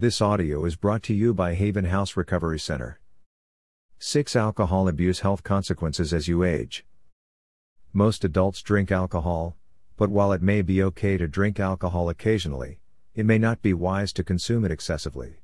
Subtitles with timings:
[0.00, 2.98] This audio is brought to you by Haven House Recovery Center.
[3.98, 6.86] 6 Alcohol Abuse Health Consequences as you age.
[7.92, 9.58] Most adults drink alcohol,
[9.98, 12.80] but while it may be okay to drink alcohol occasionally,
[13.14, 15.42] it may not be wise to consume it excessively.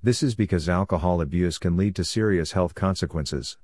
[0.00, 3.58] This is because alcohol abuse can lead to serious health consequences.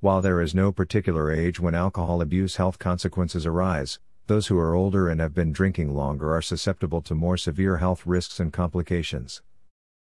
[0.00, 4.74] While there is no particular age when alcohol abuse health consequences arise, those who are
[4.74, 9.42] older and have been drinking longer are susceptible to more severe health risks and complications.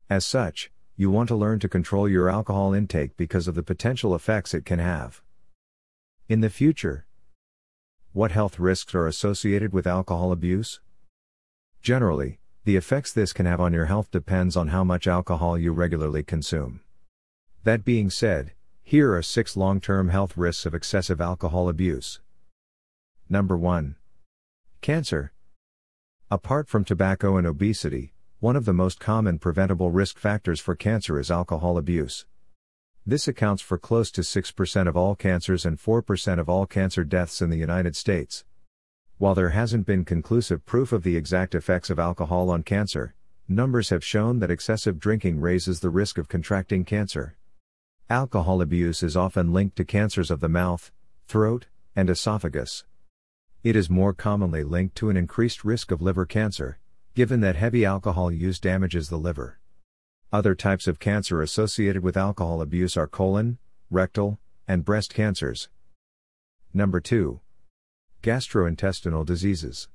[0.09, 4.15] As such, you want to learn to control your alcohol intake because of the potential
[4.15, 5.21] effects it can have.
[6.29, 7.05] In the future,
[8.13, 10.79] what health risks are associated with alcohol abuse?
[11.81, 15.73] Generally, the effects this can have on your health depends on how much alcohol you
[15.73, 16.79] regularly consume.
[17.65, 22.21] That being said, here are 6 long-term health risks of excessive alcohol abuse.
[23.27, 23.97] Number 1.
[24.85, 25.33] Cancer.
[26.29, 31.19] Apart from tobacco and obesity, one of the most common preventable risk factors for cancer
[31.19, 32.27] is alcohol abuse.
[33.03, 37.41] This accounts for close to 6% of all cancers and 4% of all cancer deaths
[37.41, 38.45] in the United States.
[39.17, 43.15] While there hasn't been conclusive proof of the exact effects of alcohol on cancer,
[43.47, 47.37] numbers have shown that excessive drinking raises the risk of contracting cancer.
[48.07, 50.91] Alcohol abuse is often linked to cancers of the mouth,
[51.27, 51.65] throat,
[51.95, 52.83] and esophagus.
[53.65, 56.77] It is more commonly linked to an increased risk of liver cancer,
[57.15, 59.59] given that heavy alcohol use damages the liver.
[60.31, 63.57] Other types of cancer associated with alcohol abuse are colon,
[63.89, 65.67] rectal, and breast cancers.
[66.75, 67.39] Number 2.
[68.21, 69.87] Gastrointestinal diseases.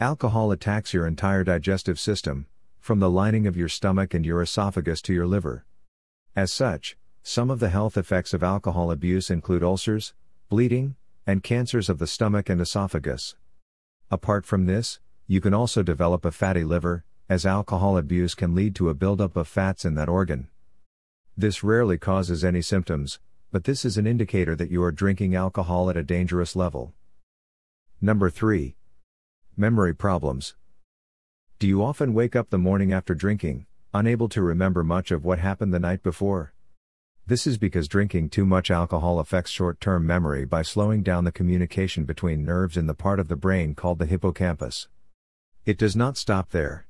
[0.00, 2.46] Alcohol attacks your entire digestive system,
[2.80, 5.66] from the lining of your stomach and your esophagus to your liver.
[6.34, 10.14] As such, some of the health effects of alcohol abuse include ulcers,
[10.48, 13.36] bleeding, and cancers of the stomach and esophagus.
[14.10, 18.74] Apart from this, you can also develop a fatty liver, as alcohol abuse can lead
[18.74, 20.48] to a buildup of fats in that organ.
[21.36, 25.88] This rarely causes any symptoms, but this is an indicator that you are drinking alcohol
[25.88, 26.92] at a dangerous level.
[28.00, 28.74] Number 3.
[29.56, 30.56] Memory problems.
[31.58, 35.38] Do you often wake up the morning after drinking, unable to remember much of what
[35.38, 36.52] happened the night before?
[37.24, 41.30] This is because drinking too much alcohol affects short term memory by slowing down the
[41.30, 44.88] communication between nerves in the part of the brain called the hippocampus.
[45.64, 46.88] It does not stop there.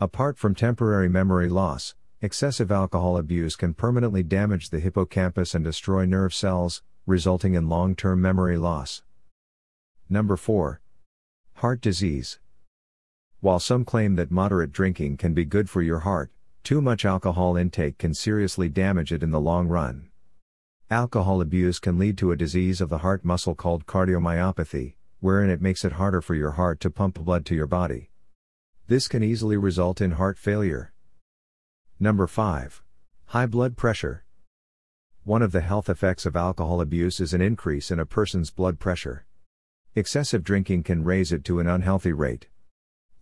[0.00, 6.06] Apart from temporary memory loss, excessive alcohol abuse can permanently damage the hippocampus and destroy
[6.06, 9.02] nerve cells, resulting in long term memory loss.
[10.08, 10.80] Number 4.
[11.56, 12.38] Heart disease.
[13.40, 16.30] While some claim that moderate drinking can be good for your heart,
[16.62, 20.10] too much alcohol intake can seriously damage it in the long run.
[20.90, 25.62] Alcohol abuse can lead to a disease of the heart muscle called cardiomyopathy, wherein it
[25.62, 28.10] makes it harder for your heart to pump blood to your body.
[28.88, 30.92] This can easily result in heart failure.
[32.00, 32.82] Number 5.
[33.26, 34.24] High blood pressure.
[35.22, 38.80] One of the health effects of alcohol abuse is an increase in a person's blood
[38.80, 39.26] pressure.
[39.94, 42.48] Excessive drinking can raise it to an unhealthy rate.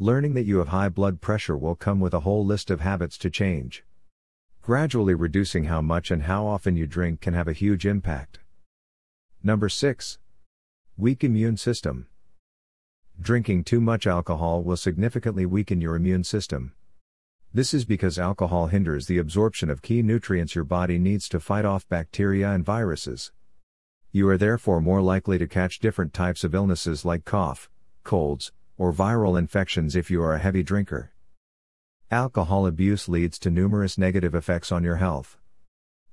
[0.00, 3.18] Learning that you have high blood pressure will come with a whole list of habits
[3.18, 3.82] to change.
[4.62, 8.38] Gradually reducing how much and how often you drink can have a huge impact.
[9.42, 10.18] Number 6.
[10.96, 12.06] Weak immune system.
[13.20, 16.74] Drinking too much alcohol will significantly weaken your immune system.
[17.52, 21.64] This is because alcohol hinders the absorption of key nutrients your body needs to fight
[21.64, 23.32] off bacteria and viruses.
[24.12, 27.68] You are therefore more likely to catch different types of illnesses like cough,
[28.04, 31.12] colds, or viral infections if you are a heavy drinker.
[32.10, 35.36] Alcohol abuse leads to numerous negative effects on your health.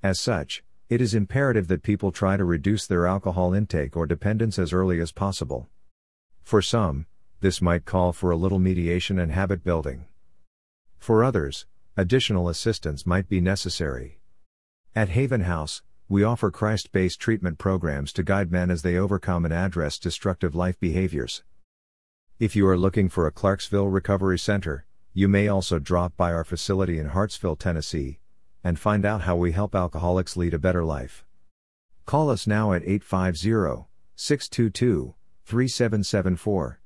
[0.04, 4.60] As such, it is imperative that people try to reduce their alcohol intake or dependence
[4.60, 5.70] as early as possible.
[6.44, 7.06] For some,
[7.40, 10.06] this might call for a little mediation and habit building.
[10.98, 11.66] For others,
[11.96, 14.20] additional assistance might be necessary.
[14.96, 19.46] At Haven House, we offer Christ based treatment programs to guide men as they overcome
[19.46, 21.44] and address destructive life behaviors.
[22.38, 26.44] If you are looking for a Clarksville Recovery Center, you may also drop by our
[26.44, 28.20] facility in Hartsville, Tennessee,
[28.62, 31.24] and find out how we help alcoholics lead a better life.
[32.06, 33.88] Call us now at 850
[34.18, 35.16] 622
[35.46, 36.82] 3774.